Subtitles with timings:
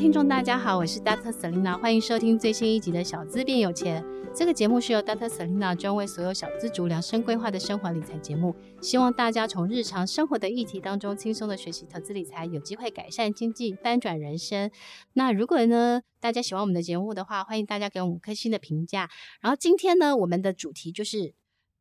[0.00, 1.30] 听众，大家好，我是 Dr.
[1.30, 4.02] Selina，欢迎收听最新一集的《小资变有钱》。
[4.34, 5.28] 这个节目是由 Dr.
[5.28, 14.70] Selina 专为所有小资族量身规划的生活理财节目，希望大家从日常生活的议题当中轻松的学习投资理财，有机会改善经济，翻转人生。
[15.12, 19.10] 那如果呢，大家喜欢我们的节目的话，欢迎大家给我们五颗星的评价。
[19.42, 21.34] 然后今天呢，我们的主题就是，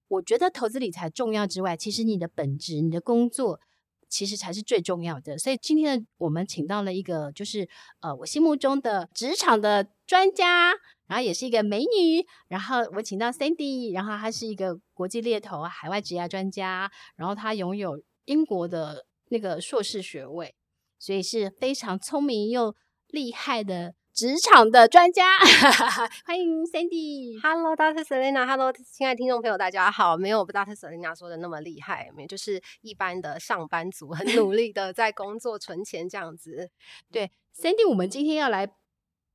[0.10, 3.62] 我觉得投资理财重要之外，其实你的本职、你的工作，
[4.10, 5.38] 其实才是最重要的。
[5.38, 7.70] 所以今天呢，我们请到了一个，就是
[8.02, 10.74] 呃，我心目中的职场的专家。
[11.10, 20.54] 然后也是一个美女，然后我请到 Sandy，然后她是一个国际猎头、海外职业专家，然后她拥有英国的那个硕士学位，
[21.00, 22.76] 所以是非常聪明又
[23.08, 25.40] 厉害的职场的专家。
[26.26, 27.40] 欢迎 Sandy。
[27.42, 28.04] Hello，Dr.
[28.04, 28.46] Selena。
[28.46, 30.18] Hello，亲爱的听众朋友，大家好。
[30.18, 30.76] 没有 Dr.
[30.76, 36.70] Selena 说的那么厉害，没有，就是一般的上班族，很努力的在工作存钱这样子。
[37.12, 38.70] 对，Sandy，我们今天要来。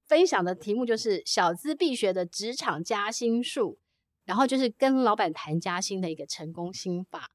[0.06, 3.78] 分享的题目就是小资必学的职场加薪术，
[4.26, 7.30] 然后就是跟老板谈加薪的一个成功心法。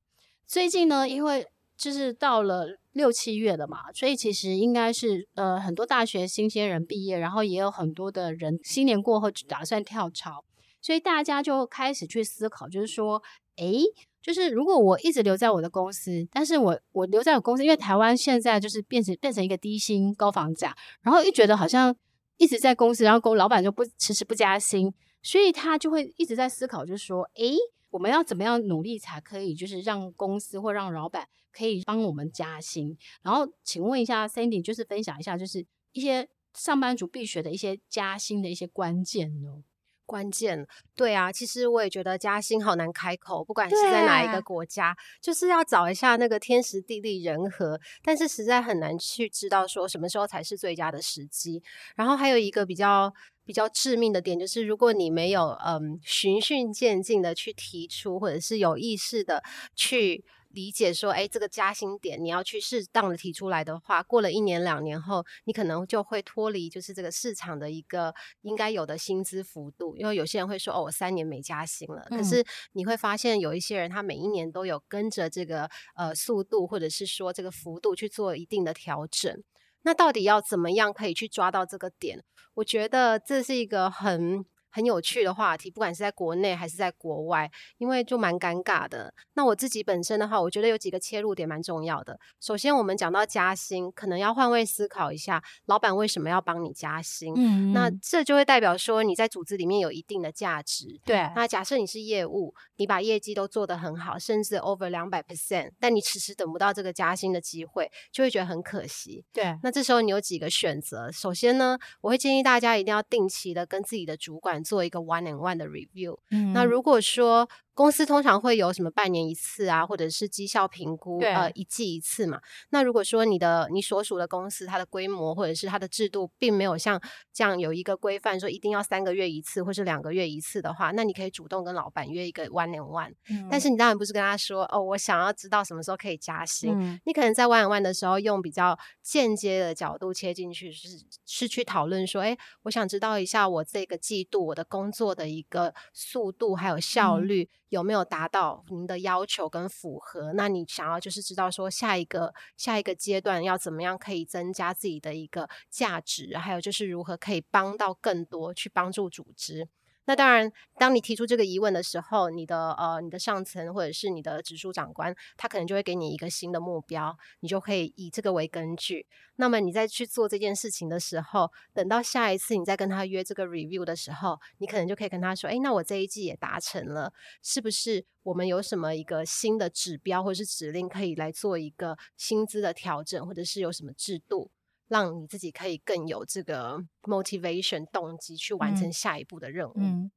[0.46, 10.44] 最近呢，因为就是到了六七月了嘛，所以其实应该是呃很多大学新鲜人毕业，然后也有很多的人新年过后打算跳槽，
[10.82, 13.22] 所以大家就开始去思考，就是说，
[13.58, 13.84] 诶，
[14.22, 21.96] 就是如果我一直留在我的公司，但是我我留在我公司，因为台湾现在就是变成变成一个低薪高房价，然后又觉得好像。
[22.42, 24.90] 一直在公司，然后公老板就不迟迟不加薪，
[25.22, 27.54] 所以他就会一直在思考，就是说，诶，
[27.90, 31.28] 我们要怎么样努力才可以，就是让公司或让老板
[31.60, 32.98] 可以帮我们加薪？
[33.22, 39.64] 然后，请问一下 Sandy，就是分享一下，就是一些上班族必学的一些加薪的一些关键哦？
[40.06, 40.66] 关键，
[40.96, 51.62] 对啊，其实我也觉得加薪好难开口，不管是在哪一个国家，就是要找一下那个天时地利人和，但是实在很难去知道说什么时候才是最佳的时机。
[51.96, 53.14] 然后还有一个比较
[53.46, 59.44] 比较致命的点，就是如果你没有嗯循序渐进的去提出，或者是有意识的
[59.76, 60.26] 去。
[60.50, 69.96] 理解说，哎，这个加薪点你要去适当的提出来的话，过了一年两年后，你可能就会脱离就是这个市场的一个应该有的薪资幅度。
[69.96, 72.06] 因为有些人会说，哦，我三年没加薪了。
[72.10, 72.18] 嗯。
[72.18, 72.44] 可是
[72.74, 79.44] 你会发现，有一些人他每一年都有跟着这个呃速度，或者是说这个幅度去做一定的调整。
[79.84, 82.24] 那到底要怎么样可以去抓到这个点？
[82.56, 84.46] 我觉得这是一个很。
[84.70, 89.14] 很有趣的话题，不管是在国内还是在国外，因为就蛮尴尬的。
[89.34, 92.20] 那我自己本身的话，我觉得有几个切入点蛮重要的。
[92.40, 97.34] 首先，我们讲到加薪，可能要换位思考一下，老板为什么要帮你加薪？
[97.36, 101.00] 嗯，那这就会代表说你在组织里面有一定的价值。
[101.06, 101.30] 对。
[101.36, 109.24] 那假设你是业务，你把业绩都做得很好，甚至 over 两百 percent，但你迟迟等不到这个加薪的机会，就会觉得很可惜。
[109.34, 109.58] 对。
[109.64, 111.12] 那这时候你有几个选择？
[111.12, 117.50] 首先呢，我会建议大家一定要定期的跟自己的主管做一个 one and one 的 review，嗯，那如果说
[117.80, 122.42] 公司通常会有什么半年一次啊，或者是绩效评估，呃，一季一次嘛。
[122.72, 127.02] 那如果说你的你所属的公司它的规模或者是它的制度并没有像
[127.32, 133.48] 这样有一个规范说一定要三个月一次或是两个月一次的话，那你可以主动跟老板约一个 one and one，嗯。
[133.50, 136.78] 但是你当然不是跟他说哦，我想要知道什么时候可以加薪。
[136.78, 140.90] 嗯，你可能在 one and one 的时候用比较间接的角度切进去，是
[141.26, 147.44] 是去讨论说，哎，我想知道一下我这个季度我的工作的一个速度还有效率。
[147.44, 150.34] 嗯有没有达到您的要求跟符合？
[150.34, 159.68] 那你想要就是知道说下一个下一个阶段要怎么样可以增加自己的一个价值，还有就是如何可以帮到更多去帮助组织。
[160.10, 169.06] 那当然，当你提出这个疑问的时候，你的呃，你的上层或者是你的直属长官，他可能就会给你一个新的目标，你就可以以这个为根据。
[169.36, 177.14] 那么你再去做这件事情的时候，等到下一次你再跟他约这个 review 的时候，你可能就可以跟他说：“诶，那我这一季也达成了，
[177.44, 178.04] 是不是？
[178.24, 184.50] 我们有什么一个新的指标或者是指令可以来做一个薪资的调整，或者是有什么制度？”
[184.90, 189.74] 让你自己可以更有这个 motivation 动机去完成下一步的任务。
[189.78, 190.12] 嗯，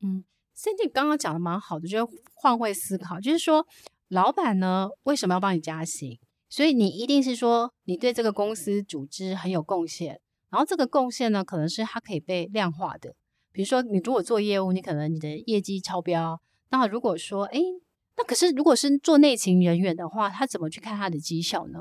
[0.00, 0.24] 嗯
[0.56, 3.66] ，Cindy 刚刚讲的蛮好的，就是换位思考，就是说
[4.08, 6.20] 老板呢为什么要帮你加薪？
[6.48, 10.20] 所以你一定是说你对这个公司组织很有贡献，
[10.50, 13.14] 然后这个贡献呢，可能是它可以被量化的。
[13.50, 16.40] 比如说，你如果做业务，你可能你的业绩超标。
[16.70, 17.60] 那如果说，哎，
[18.16, 21.78] 那可是如果是做内勤人员的话，他怎么去看他的绩效呢？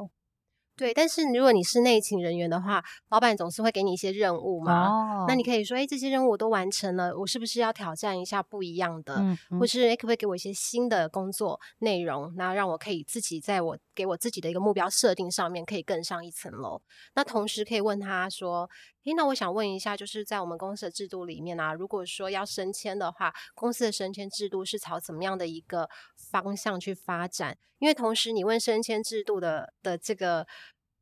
[0.76, 4.88] 对，但是如果你是内勤人员的话，老板总是会给你一些任务嘛。
[4.88, 5.26] 哦。
[5.28, 9.16] 那你可以说，哎，这些任务我都完成了，我是不是要挑战一下不一样的？
[9.16, 9.60] 嗯嗯。
[9.60, 12.34] 或是，哎，可不可以给我一些新的工作内容？
[12.36, 16.82] 那让我可以自己在我给我自己的一个目标设定上面可以更上一层楼。
[17.14, 18.70] 那同时可以问他说，
[19.04, 25.90] 哎，那我想问一下，就是在我们公司的制度里面啊，如果说要升迁的话，公司的升迁制度是朝怎么样的一个
[26.32, 27.58] 方向去发展？
[27.80, 30.48] 因为同时你问升迁制度的的这个。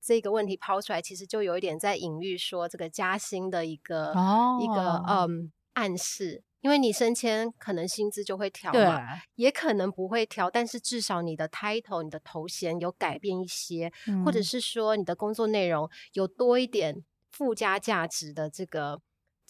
[0.01, 4.63] 这个问题抛出来，其实就有一点在隐喻说这个加薪的一个、oh.
[4.63, 17.03] 一个嗯暗示，因为你升迁可能薪资就会调嘛，也可能不会调，但是至少你的 title、你的头衔有改变一些，嗯、或者是说你的工作内容有多一点
[17.39, 19.01] 附加价值的这个。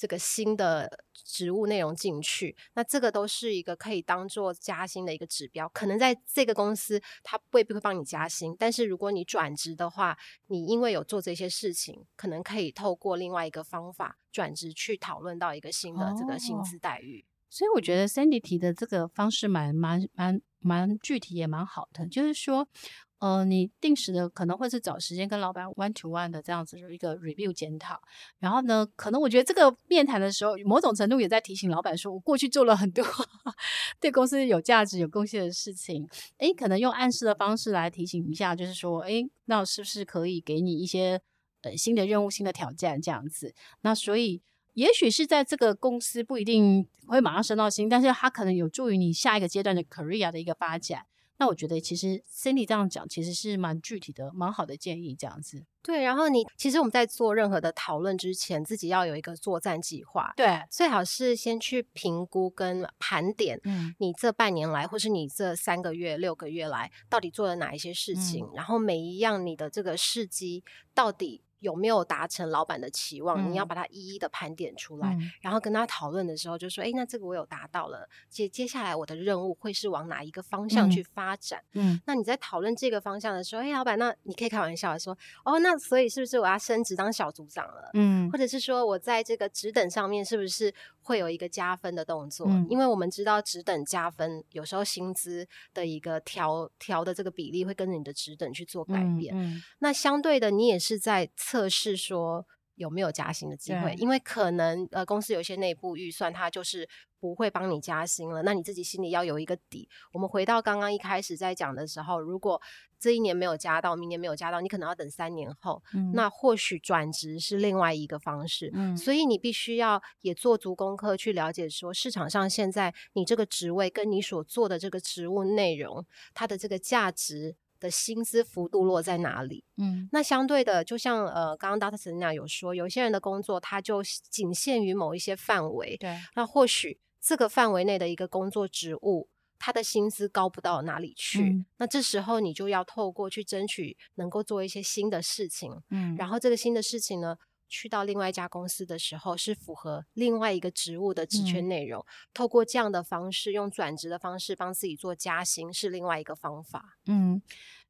[0.01, 5.67] 这个新的职务内容进去，那这个都是一个可以当做加薪的一个指标。
[5.73, 17.19] 可能在这个公司，他未必会帮你加薪，但是如果你转职的话，你因为有做这些事情，可能可以透过另外一个方法转职去讨论到一个新的这个薪资待遇。
[17.19, 22.69] 哦，所以我觉得 Sandy 提的这个方式蛮蛮蛮蛮具体，也蛮好的，就是说。
[23.19, 28.01] 呃，你定时的可能会是找时间跟老板 one to one 的这样子的一个 review 检讨，
[28.39, 33.03] 然后呢，可能我觉得这个面谈的时候，某种程度也在提醒老板说，我过去做了很多
[33.99, 36.07] 对公司有价值、有贡献的事情，
[36.37, 41.21] 诶，可能用暗示的方式来提醒一下，就是说，诶，那是不是可以给你一些
[41.63, 43.53] 呃新的任务、新的挑战这样子？
[43.81, 44.41] 那所以，
[44.75, 51.05] 也许是在这个公司不一定会马上升到薪，但是它可能有助于你下一个阶段的 career 的一个发展。
[51.39, 55.65] 那我觉得其实 Cindy 这样讲其实是蛮具体的、蛮好的建议，这样子。
[55.81, 60.33] 对，然后你其实我们在做任何的讨论之前，自己要有一个作战计划。
[60.35, 70.63] 对，最好是先去评估跟盘点，嗯，你这半年来，或是你这三个月、六个月来，到底做了哪一些事情，嗯，然后每一样你的这个事迹
[70.93, 71.41] 到底。
[71.59, 73.45] 有没有达成老板的期望？
[73.45, 92.47] 嗯、你要把它一一的盘点出来，嗯、然后跟他讨论的时候就说：“哎，那这个我有达到了，接接下来我的任务会是往哪一个方向去发展？”嗯，那你在讨论这个方向的时候，哎，老板，那你可以开玩笑的说：“哦，那所以是不是我要升职当小组长了？”嗯，或者是说我在这个职等上面是不是会有一个加分的动作？
[92.47, 99.35] 嗯、因为我们知道职等加分，有时候薪资的一个调调的这个比例会跟着你的职等去做改变。
[99.35, 101.29] 嗯，嗯，那相对的，你也是在。
[101.49, 106.87] 测试说有没有加薪的机会，因为可能呃公司有一些内部预算，它就是
[107.19, 108.43] 不会帮你加薪了。
[108.43, 109.89] 那你自己心里要有一个底。
[110.13, 112.61] 我们回到刚刚一开始在讲的时候，如果
[112.99, 115.81] 这一年没有加到，明年没有加到，你可能要等三年后。
[115.95, 118.71] 嗯、那或许转职是另外一个方式。
[118.75, 126.05] 嗯、所以你必须要也做足功课去了解说，市场上现在你这个职位跟你所做的这个职务内容，
[126.35, 127.55] 它的这个价值。
[127.79, 129.63] 的薪资幅度落在哪里？
[129.77, 131.97] 嗯，那相对的，就像呃，刚刚 Dr.
[131.97, 141.41] Selena 有说，有些人的工作他就仅限于某一些范围，对，那或许这个范围内的一个工作职务，他的薪资高不到哪里去。
[141.41, 147.35] 嗯，那这时候你就要透过去争取，能够做一些新的事情，嗯，然后这个新的事情呢，
[147.69, 157.41] 去到另外一家公司的时候，是符合另外一个职务的职权内容，嗯，透过这样的方式，用转职的方式帮自己做加薪，是另外一个方法，嗯。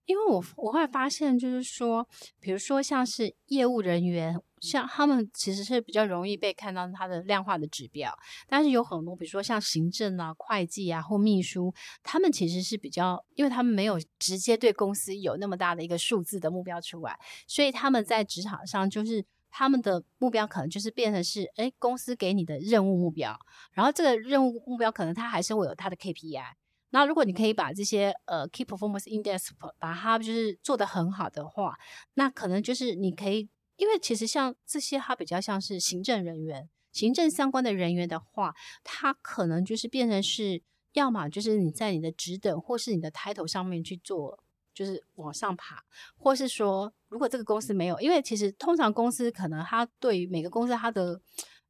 [0.05, 2.07] 因为我我会发现，就是说，
[2.39, 8.11] 比如说像是业务人员，像他们其实是比较容易被看到他的量化的指标，
[8.47, 11.71] 但是有很多，比如说像行政啊、会计啊或秘书，
[12.01, 23.39] 他们其实是比较，因为他们没有直接对公司有那么大的一个数字的目标出来，所以他们在职场上就是他们的目标可能就是变成是，诶，公司给你的任务目标，
[23.73, 26.53] 然后这个任务目标可能他还是会有他的 KPI。
[26.91, 31.77] 那如果你可以把这些呃 Key Performance Index 把它就是做得很好的话，
[32.15, 40.63] 那可能就是你可以，因为其实像这些它比较像是行政人员、行政相关的人员的话，它可能就是变成是，
[40.93, 44.39] 要么就是你在你的职等或是你的 title 上面去做，
[44.79, 45.83] 就是往上爬，
[46.17, 51.21] 或是说如果这个公司没有，因为其实通常公司可能他对于每个公司他的。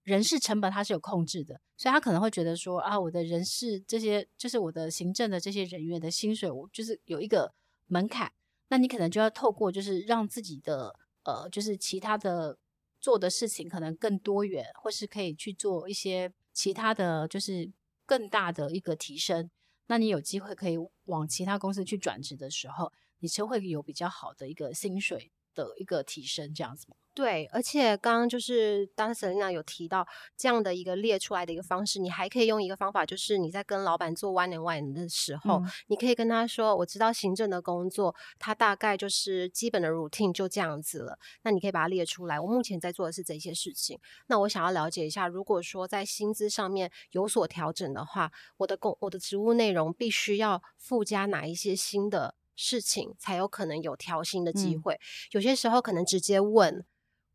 [0.03, 7.53] 人事成本他是有控制的，所以他可能会觉得说啊，我的人事这些就是我的行政的这些人员的薪水，我就是有一个
[7.85, 8.31] 门槛，
[8.69, 12.57] 那你可能就要透过就是让自己的呃，就是其他的
[12.99, 17.69] 做的事情可能更多元，或是可以去做一些其他的就是
[18.07, 19.47] 更大的一个提升。
[19.89, 26.95] 那你有机会可以往其他公司去转职的时候，你就会有比较好的一个薪水的一个提升，这样子吗？
[27.15, 41.19] 对，而且刚刚就是当时 Selina 有提到这样的一个列出来的一个方式，你还可以用一个方法，就是你在跟老板做 one and one 的时候，嗯、你可以跟他说：“我知道行政的工作，他大概就是基本的 routine 就这样子了。
[41.41, 42.39] 那你可以把它列出来。
[42.39, 43.99] 我目前在做的是这些事情。
[44.27, 54.95] 那我想要了解一下，如果说在薪资上面有所调整的话，我的工我的职务内容必须要附加哪一些新的事情，才有可能有调薪的机会。
[54.95, 54.99] 嗯、
[55.31, 56.85] 有些时候可能直接问。”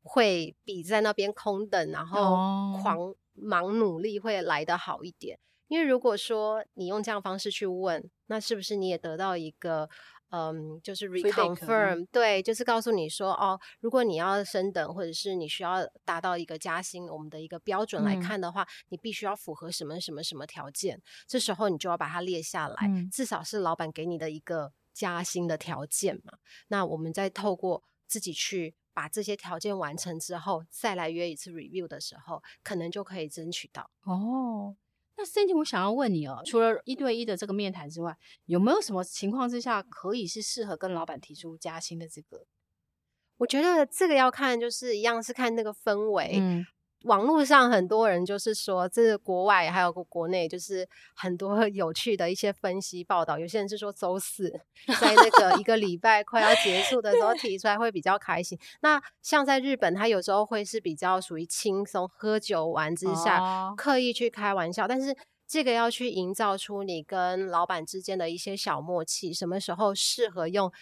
[0.07, 5.35] 会比在那边空等，然后狂忙努力会来得好一点。
[5.35, 5.41] Oh.
[5.69, 9.89] 因为如果说你用这样方式去问，那是不是你也得到一个
[10.29, 12.07] 嗯，就是 reconfirm？
[12.13, 21.01] 对，就是告诉你说，哦，如果你要升等，或者是你需要达到一个加薪，我们的一个标准来看的话，嗯、你必须要符合什么什么什么条件。
[21.27, 26.39] 这时候你就要把它列下来，嗯、至少是老板给你的一个加薪的条件嘛。
[26.69, 28.77] 那我们再透过自己去。
[28.97, 33.91] 把这些条件完成之后，再来约一次 review 的时候，可能就可以争取到。
[34.05, 34.77] 哦，
[35.17, 42.47] 那 Cindy，我想要问你哦，除了一对一的这个面谈之外，有没有什么情况之下可以是适合跟老板提出加薪的这个？
[43.39, 46.39] 我觉得这个要看，就是一样是看那个氛围。
[46.39, 46.65] 嗯。
[47.05, 53.39] 网络上很多人就是说，这是国外还有个国内，就是很多 有趣的一些分析报道。
[53.39, 54.51] 有些人是说周四
[55.01, 58.59] 在那个一个礼拜快要结束的时候提出来会比较开心。
[58.81, 70.73] 那像在日本，他有时候会是比较属于轻松喝酒玩之下刻意去开玩笑，但是这个要去营造出你跟老板之间的一些小默契，什么时候适合用。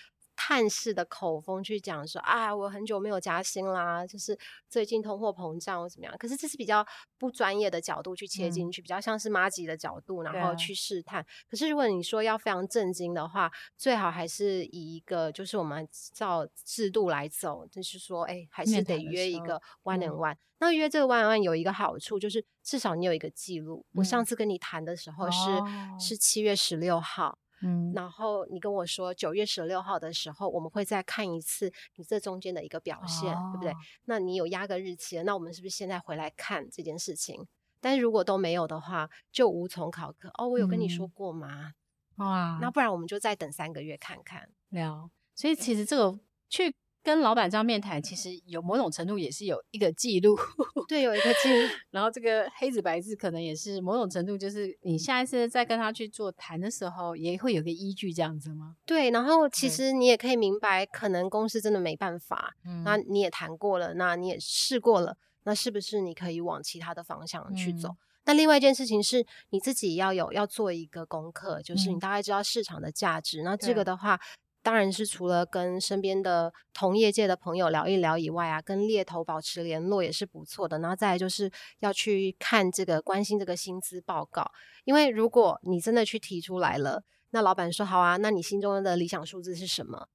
[0.44, 4.36] 探视的口风去讲说啊，我很久没有加薪啦，就是
[4.68, 6.12] 最近通货膨胀或怎么样。
[6.18, 6.84] 可是这是比较
[7.16, 11.20] 不专业的角度去切进去，嗯、比较像是妈吉的角度，然后去试探。
[11.20, 20.34] 啊、可是如果你说要非常震惊的话，最好还是以一个就是我们照制度来走，就是说，哎，还是得约一个 one and one。
[20.58, 23.86] 那约这个 one and one 有一个好处，就是至少你有一个记录。
[23.92, 27.38] 嗯、我上次跟你谈的时候是、哦、是七月十六号。
[27.62, 33.72] 嗯，然后你跟我说九月十六号的时候，我们会再看一次你这中间的一个表现，哦、对不对？
[34.06, 37.46] 那你有压个日期了，那我们是不是现在回来看这件事情？
[37.80, 40.28] 但是如果都没有的话，就无从考核。
[40.38, 41.72] 哦，我有跟你说过吗？
[42.16, 44.48] 嗯、哇，那不然我们就再等三个月看看。
[44.68, 46.74] 聊，所以其实这个去。
[47.02, 50.36] 跟老板这样面谈，其实有某种程度也是有一个记录，
[50.86, 51.68] 对，有一个记录。
[51.90, 58.76] 然后这个黑纸白字可能也是某种程度，就是你下一次再跟他去做谈的时候，也会有个依据这样子吗？
[58.86, 67.88] 对，然后其实你也可以明白，可能公司真的没办法，嗯，那你也谈过了，那你也试过了，那是不是你可以往其他的方向去走？
[67.88, 73.42] 嗯，那另外一件事情是，你自己要有要做一个功课，就是你大概知道市场的价值。
[73.42, 74.20] 嗯，那这个的话。
[74.62, 80.78] 当然是除了跟身边的同业界的朋友聊一聊以外啊，跟猎头保持联络也是不错的。
[80.78, 81.50] 然后再来就是
[81.80, 84.48] 要去看这个关心这个薪资报告，
[84.84, 90.06] 因为如果你真的去提出来了，那老板说好啊，那你心中的理想数字是什么？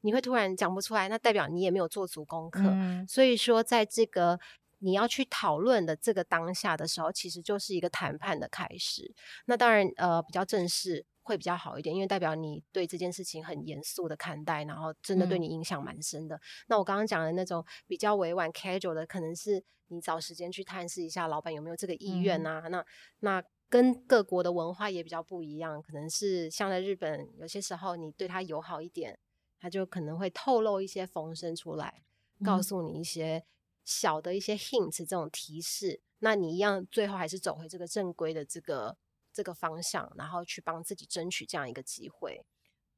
[0.00, 2.62] 你会突然讲不出来，那代表你也没有做足功课。
[2.64, 3.06] 嗯。
[3.06, 4.38] 所以说，在这个
[4.80, 9.14] 你要去讨论的这个当下的时候，其实就是一个谈判的开始。
[9.46, 11.06] 那当然，呃，比较正式。
[11.26, 16.36] 会比较好一点，因为代表你对这件事情很严肃的看待，然后真的对你影响蛮深的。
[16.36, 22.62] 嗯、那我刚刚讲的那种比较委婉 casual 的，可能是你找时间去探视一下老板有没有这个意愿啊。
[22.66, 22.86] 嗯、那
[23.18, 29.18] 那跟各国的文化也比较不一样，可能是像在日本，有些时候你对他友好一点，
[29.58, 32.04] 他就可能会透露一些风声出来，
[32.44, 33.44] 告诉你一些
[33.84, 35.94] 小的一些 hints 这种提示。
[35.94, 38.96] 嗯、那你一样最后还是走回这个正规的这个。
[39.36, 42.40] 这个方向，然后去帮自己争取这样一个机会。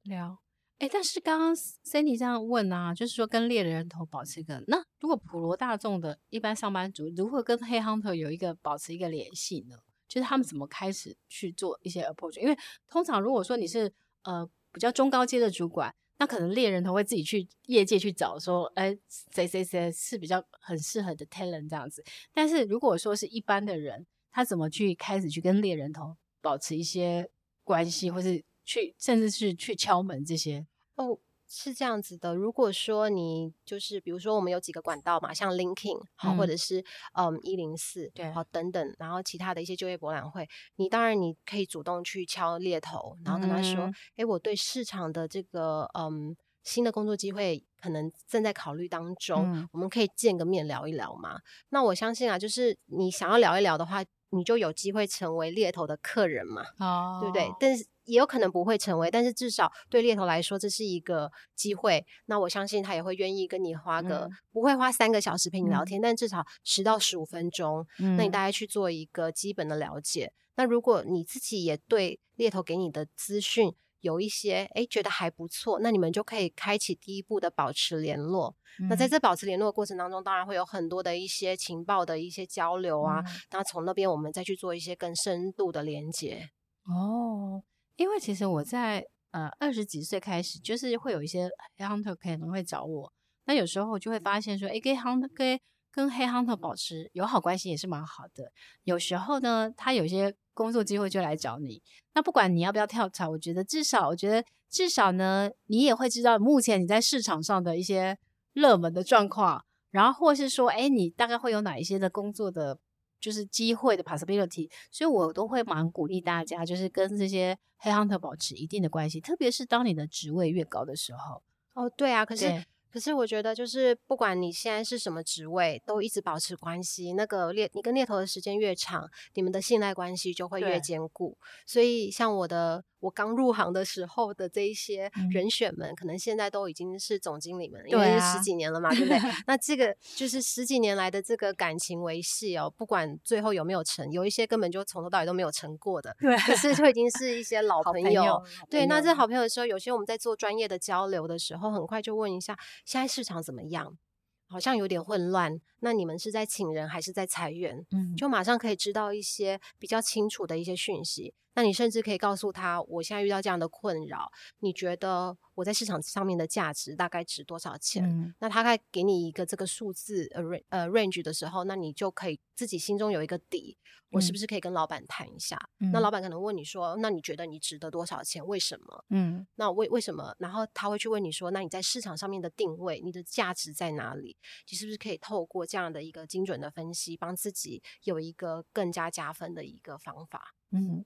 [0.04, 0.38] 聊，
[0.78, 9.78] 哎，但是刚刚 Sandy 这样问啊，就是说跟猎人头保持一个，那如果普罗大众的一般上班族如何跟黑 Hunter 有一个保持一个联系呢？
[10.06, 12.40] 就是他们怎么开始去做一些 approach？
[12.40, 12.56] 因为
[12.88, 13.92] 通常如果说你是
[14.22, 18.96] 呃比较中高阶的主管，那可能猎人头会自己去业界去找说，哎，
[19.34, 22.02] 谁谁谁是比较很适合的 talent 这样子。
[22.32, 26.16] 但是如果说是一般的人，他怎么去开始去跟猎人头？
[26.48, 27.28] 保持一些
[27.62, 32.34] 关系，或是去，甚至是去敲门这些哦，是这样子的。
[32.34, 43.84] 如果说你就是，比如说我们有几个管道嘛，像 LinkedIn 好，或者是嗯一零四对，好等等，然后其他的一些就业博览会，你当然你可以主动去敲猎头，然后跟他说，
[44.16, 51.38] 哎、嗯，我对市场的这个嗯新的工作机会可能正在考虑当中，嗯、我们可以见个面聊一聊嘛。
[51.68, 54.02] 那我相信啊，就是你想要聊一聊的话。
[54.30, 57.50] 你就有机会成为猎头的客人嘛，哦，对不对？
[57.58, 62.04] 但是也有可能不会成为，但是至少对猎头来说，这是一个机会。
[62.26, 70.32] 那我相信他也会愿意跟你花个、嗯、不会花三个小时陪你聊天，嗯、但至少十到十五分钟，嗯、那你大概去做一个基本的了解。
[70.56, 78.56] 那如果你自己也对猎头给你的资讯有一些哎觉得还不错，那你们就可以开启第一步的保持联络。
[78.80, 83.20] 嗯、那在这保持联络的过程当中，当然会有很多的一些情报的一些交流啊。
[83.20, 86.50] 嗯、那从那边我们再去做一些更深度的连接。
[86.84, 87.62] 哦，
[87.96, 93.12] 因为其实我在呃二十几岁开始，就是会有一些黑 hunter 可能会找我。
[93.46, 95.58] 那有时候我就会发现说，哎，跟 hunter 跟
[95.90, 98.52] 跟黑 hunter 保持友好关系也是蛮好的。
[98.84, 101.80] 有时候呢，他有些工作机会就来找你。
[102.14, 108.18] 那不管你要不要跳槽，我觉得至少，我觉得至少呢，你也会知道目前你在市场上的一些
[108.54, 112.76] 热门的状况，然后或是说，哎，你大概会有哪一些的工作的，
[113.20, 114.68] 就是机会的 possibility。
[114.90, 121.40] 所以我都会蛮鼓励大家，就是跟这些 headhunter 保持一定的关系，特别是当你的职位越高的时候。
[121.74, 122.64] 哦，对啊，可是。
[122.92, 127.12] 可是我觉得，就是不管你现在是什么职位，都一直保持关系。
[127.12, 131.36] 那个猎，你跟猎头的时间越长，你们的信赖关系就会越坚固。
[131.66, 132.84] 所以，像我的。
[133.00, 139.16] 我刚入行的时候的这一些人选们，嗯、可能现在都已经是总经理们，因为是十几年了嘛，对，不对？
[139.46, 148.02] 那这个就是十几年来的这个感情维系哦，不管最后有没有成，有一些根本就从头到尾都没有成过的，对，可是就已经是一些老朋友。
[148.02, 153.98] 朋友对，那这好朋友的时候，有些我们在做专业的交流的时候，很快就问一下，现在市场怎么样？
[154.46, 157.84] 好像有点混乱，那你们是在请人还是在裁员？
[157.92, 161.34] 嗯，就马上可以知道一些比较清楚的一些讯息。
[161.54, 164.30] 那你甚至可以告诉他，我现在遇到这样的困扰，
[164.60, 168.04] 你觉得我在市场上面的价值大概值多少钱？
[168.04, 173.76] 嗯、那他该给你一个这个数字呃 range 呃 range 的时候，那你就可以自己心中有一个底，
[174.10, 175.58] 我是不是可以跟老板谈一下？
[175.80, 178.46] 嗯、那老板可能问你说，那你觉得你值得多少钱？
[178.46, 179.04] 为什么？
[179.10, 180.32] 嗯，那为为什么？
[180.38, 184.36] 然后他会去问你说，那你在市场上面的定位，你的价值在哪里？
[184.70, 190.54] 你是不是可以透过这样的一个精准的分析，帮自己有一个更加加分的一个方法？
[190.70, 191.04] 嗯。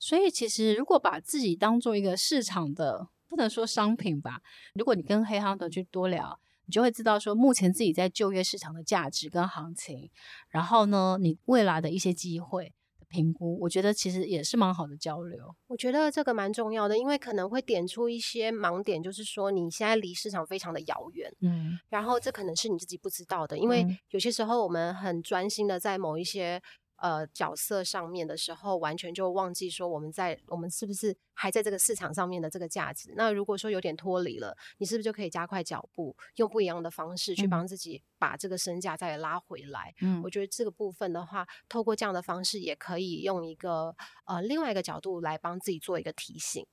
[0.00, 4.42] 所以，其实如果把自己当做一个市场的，不能说商品吧。
[4.74, 10.10] 如果你跟黑 hunter 去多聊，你就会知道说，目前自己在就业市场的价值跟行情，
[10.48, 12.74] 然后呢，你未来的一些机会
[13.14, 15.54] 评估，我觉得其实也是蛮好的交流。
[15.68, 26.60] 我觉得这个蛮重要的，因为可能会点出一些盲点，就是说你现在离市场非常的遥远，嗯，然后这可能是你自己不知道的，因为有些时候我们很专心的在某一些。
[26.96, 33.12] 呃，角色上面的时候，完全就忘记说我们在我们是不是还在这个市场上面的这个价值。
[33.16, 39.94] 那如果说有点脱离了，你是不是就可以加快脚步，用不一样的方式去帮自己把这个身价再拉回来？
[40.00, 46.64] 嗯，我觉得这个部分的话，透过这样的方式，也可以用一个呃另外一个角度来帮自己做一个提醒。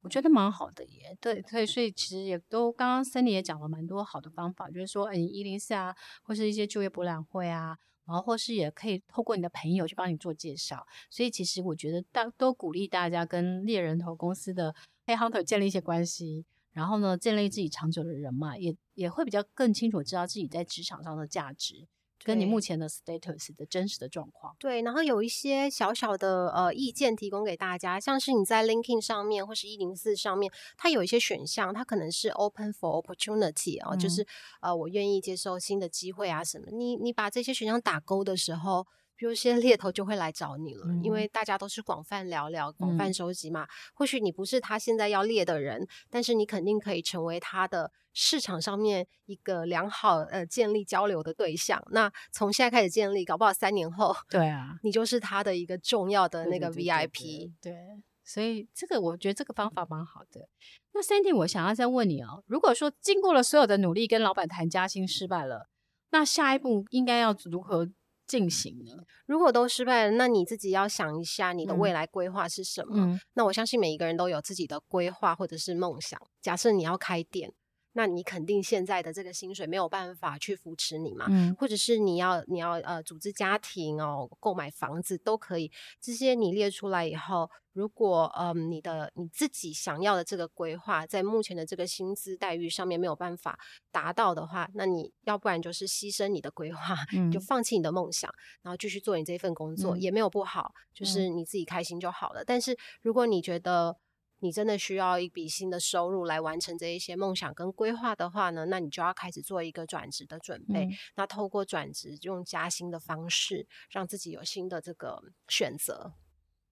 [0.00, 1.16] 我觉得蛮好的耶。
[1.20, 7.76] 对，所以所以其实也都刚刚 Sandy 也讲了蛮多好的方法，就是说，嗯，一零四啊，或是一些就业博览会啊。
[8.08, 21.86] 然后，或是也可以透过你的朋友去帮你做介绍，所以其实我觉得大都鼓励大家跟猎人头公司的 Hey Hunter 建立一些关系，然后呢，建立自己长久的人脉，也也会比较更清楚知道自己在职场上的价值。
[22.24, 34.26] 跟你目前的 status 的真实的状况，对，然后有一些小小的呃意见提供给大家，像是你在 LinkedIn 上面或是一零四上面，它有一些选项，它可能是 Open for Opportunity 啊、就是
[34.60, 38.86] 呃我愿意接受新的机会啊什么，你你把这些选项打勾的时候。
[39.18, 43.64] 比如些猎头就会来找你了，嗯、因为大家都是广泛聊聊、广泛收集嘛。
[43.64, 51.82] 嗯、或许你不是他现在要猎的人，但是你肯定可以成为他的市场上面一个良好呃建立交流的对象。
[51.90, 57.50] 那从现在开始建立，搞不好三年后，对啊， 你就是他的一个重要的那个 VIP。
[57.60, 60.48] 对，对，对，对，对，所以这个我觉得这个方法蛮好的。
[60.92, 65.68] 那 Sandy，我想要再问你哦，如果说经过了所有的努力跟老板谈加薪失败了，
[66.10, 67.88] 那下一步应该要如何
[68.28, 68.92] 进行呢？
[69.26, 72.94] 如果都失败了，那你自己要想一下你的未来规划是什么？
[72.94, 76.20] 嗯、那我相信每一个人都有自己的规划或者是梦想。
[76.40, 77.52] 假设你要开店。
[77.92, 81.26] 那你肯定现在的这个薪水没有办法去扶持你嘛？
[81.28, 85.70] 嗯，或者是你要你要呃组织家庭哦，购买房子都可以。
[86.00, 93.58] 这些你列出来以后，如果嗯、呃、你的你自己想要的这个规划在目前的这个薪资待遇上面没有办法
[93.90, 102.42] 达到的话，那你要不然就是牺牲你的规划，嗯、就放弃你的梦想，然后继续做你这份工作、嗯、也没有不好，就是你自己开心就好了。
[102.42, 103.96] 嗯、但是如果你觉得
[104.40, 110.84] 你真的需要一笔新的收入来完成这一些梦想跟规划的话呢，那你就要开始做一个转职的准备。
[110.84, 116.14] 嗯、那透过转职，用加薪的方式，让自己有新的这个选择。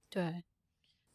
[0.09, 0.45] 对，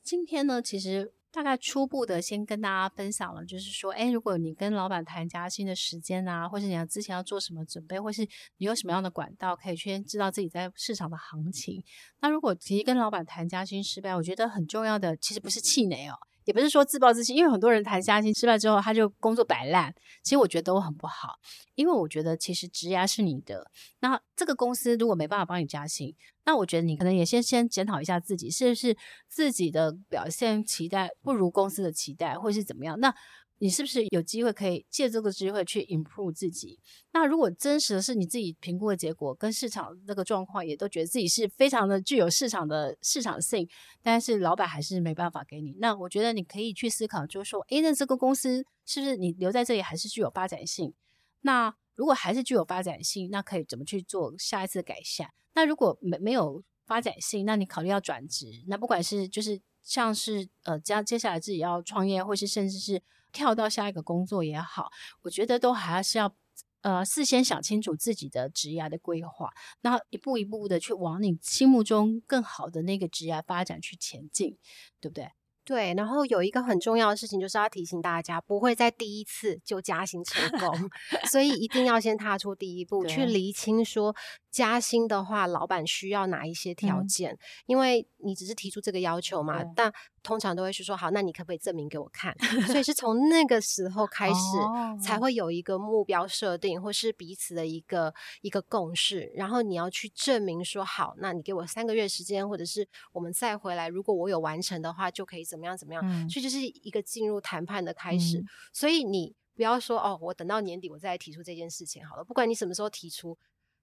[0.04, 1.14] 今天呢，其实。
[1.34, 8.22] 大概初步的先跟大家分享了，就是说，哎，如果你跟老板谈加薪的时间啊，或是你要之前要做什么准备，或是
[8.58, 11.82] 你有什么样的管道可以先知道自己在市场的行情。
[12.20, 16.16] 那如果其实跟老板谈加薪失败，我觉得很重要的其实不是气馁哦。
[16.46, 19.94] 也不是说自暴自弃，因为很多人谈加薪失败之后，他就工作摆烂。
[20.24, 21.40] 其实我觉得都很不好，
[21.76, 23.70] 因为我觉得其实职涯是你的。
[24.00, 28.96] 那这个公司如果没办法帮你加薪，那我觉得你可能也先先检讨一下自己，是不是
[29.28, 33.00] 自己的表现期待不如公司的期待，或是怎么样？
[33.00, 33.14] 那。
[33.62, 36.80] 你是不是有机会可以借这个机会去 improve 自己？
[37.12, 43.70] 那如果真实的是你自己评估的结果跟市场那个状况，也都觉得自己是非常的具有市场的市场性，
[44.02, 45.76] 但是老板还是没办法给你。
[45.78, 50.96] 那我觉得你可以去思考，就是说，诶，那这个公司是不是你留在这里还是具有发展性？
[51.42, 55.30] 那如果还是具有发展性，那可以怎么去做下一次改善？
[55.54, 58.64] 那如果没没有发展性，那你考虑要转职？
[58.66, 63.04] 那不管是就是像是呃，将接下来自己要创业，或是甚至是。
[63.32, 64.90] 跳到下一个工作也好，
[65.22, 66.34] 我觉得都还是要
[66.82, 69.50] 呃事先想清楚自己的职业的规划，
[69.82, 74.58] 然后一步一步的去往你心目中更好的那个职业发展去前进，
[75.00, 75.30] 对不对？
[75.64, 75.94] 对。
[75.94, 80.90] 然后有一个很重要的事情，就是要提醒大家，不会在第一次就加薪成功，
[81.30, 84.16] 所以一定要先踏出第一步，去厘清说。
[84.52, 87.32] 加薪的话，老板需要哪一些条件？
[87.32, 92.36] 嗯、因为你只是提出这个要求嘛，嗯、但通常都会是说好，那你可不可以证明给我看？
[92.68, 99.32] 所以是从那个时候 开始，才会有一个目标设定，或是彼此的一个一个共识。
[99.36, 106.04] 然后你要去证明说好，那你给我三个月时间，或者是我们再回来，如果我有完成的话，就可以怎么样怎么样。
[106.06, 108.38] 嗯、所以就是一个进入谈判的开始。
[108.38, 112.24] 嗯、所以你不要说哦，我等到年底我再来提出这件事情好了。
[112.24, 113.38] 不管你什么时候提出。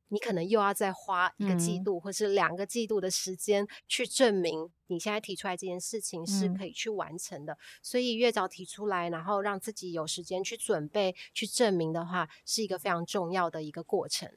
[0.08, 7.52] 你可能又要再花一个季度，或是两个季度的时间去证明你现在提出来这件事情是可以去完成的。
[7.52, 14.30] 嗯、所以越早提出来，然后让自己有时间去准备、去证明的话，是一个非常重要的一个过程。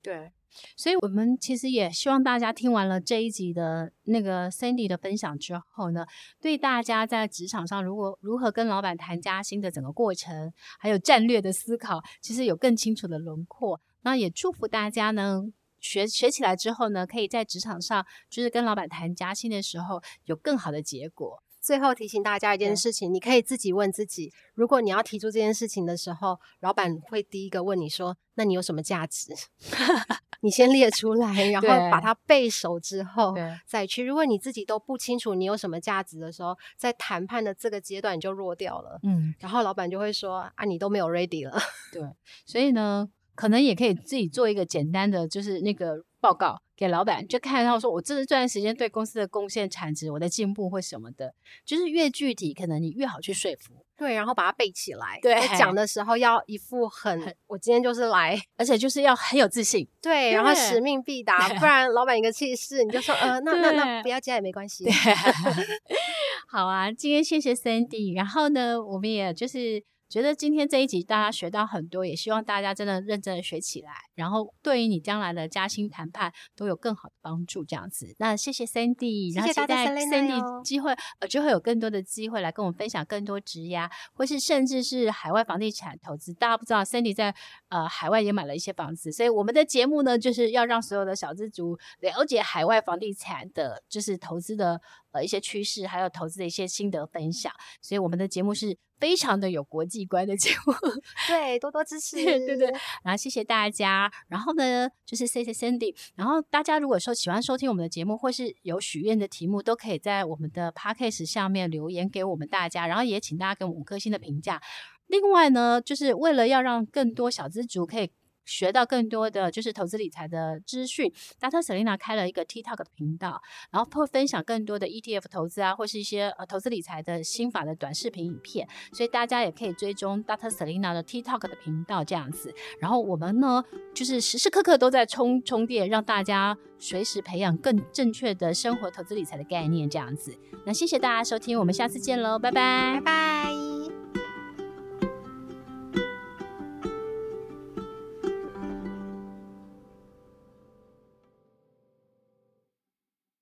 [0.00, 0.30] 对，
[0.76, 6.06] 所以我们其实也希望大家听完了这一集的那个 Sandy 的分享之后呢，
[6.40, 13.80] 对大家在职场上如果如何跟老板谈加薪的整个过程，还有战略的思考，其实有更清楚的轮廓。
[14.02, 15.44] 那也祝福大家呢，
[15.80, 21.42] 学学起来之后呢，可以在职场上，就是跟老板谈加薪的时候，有更好的结果。
[21.60, 29.34] 最后提醒大家一件事情，你可以自己问自己：如果你要提出这件事情的时候，老板会第一个问你说：“那你有什么价值？”
[30.40, 33.34] 你先列出来，然后把它背熟之后
[33.66, 34.04] 再去。
[34.04, 39.00] 如果你自己都不清楚你有什么价值的时候，在谈判的这个阶段你就弱掉了。
[39.02, 41.60] 嗯，然后老板就会说：“啊，你都没有 ready 了。”
[41.92, 42.02] 对，
[42.46, 43.10] 所以呢。
[43.38, 51.32] 可能也可以自己做一个简单的，就是那个报告给老板，就看到说我这这段时间对公司的贡献、产值、我的进步或什么的，
[51.64, 53.74] 就是越具体，可能你越好去说服。
[53.96, 55.20] 对，然后把它背起来。
[55.22, 59.86] 对，讲的时候要一副很，很我今天就是来， 而且就是要很有自信。
[60.02, 64.82] 对，然后使命必达，不然老板一个气势，你就说呃， 那那那不要加也没关系。
[64.82, 64.92] 对
[66.50, 69.84] 好啊，今天谢谢 Sandy，然后呢，我们也就是。
[70.08, 77.64] 觉得今天这一集大家学到很多，也希望大家真的认真的学起来，然后对于你将来的加薪谈判都有更好的帮助。
[77.64, 86.32] 这样子，那谢谢 Sandy，然后期待 Sandy 机会呃就会有更多的机会来跟我们分享更多职涯，或是甚至是海外房地产投资。
[86.32, 87.34] 大家不知道 Sandy 在
[87.68, 94.80] 呃海外也买了一些房子，所以我们的节目呢就是要让所有的小资族了解海外房地产的，就是投资的
[95.12, 97.52] 呃一些趋势，还有投资的一些心得分享。
[97.80, 98.78] 所以我们的节目是。
[99.00, 100.72] 非常的有国际观的节目，
[101.28, 102.66] 对，多多支持，对对对。
[103.04, 105.94] 然后谢谢大家，然后呢，就是 say say Sandy。
[106.16, 112.88] 然后大家如果说喜欢收听我们的节目，或是有许愿的题目，都可以在我们的 podcast 下面留言给我们大家。
[112.88, 114.60] 然后也请大家给我们五颗星的评价。
[115.06, 118.10] 另外呢，就是为了要让更多小资族可以。
[118.48, 121.60] 学到更多的就是投资理财的资讯，Dr.
[121.60, 130.48] Selina 开了一个 TikTok 的频道，然后会分享更多的 ETF 投资啊，或是一些呃投资理财的心法的短视频影片，所以大家也可以追踪 Dr.
[130.48, 132.54] Selina 的 TikTok 的频道这样子。
[132.80, 133.62] 然后我们呢，
[133.94, 140.34] 就是时时刻刻都在充充电，让大家随时培养更正确的生活投资理财的概念这样子。
[140.64, 144.27] 那谢谢大家收听，我们下次见喽，拜拜，拜拜。